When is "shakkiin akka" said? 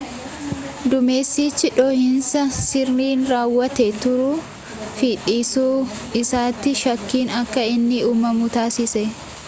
6.85-7.67